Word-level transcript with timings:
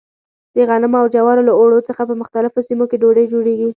د 0.55 0.57
غنمو 0.69 0.97
او 1.01 1.07
جوارو 1.15 1.47
له 1.49 1.53
اوړو 1.59 1.79
څخه 1.89 2.01
په 2.09 2.13
مختلفو 2.21 2.65
سیمو 2.67 2.85
کې 2.89 2.99
ډوډۍ 3.01 3.25
جوړېږي. 3.33 3.67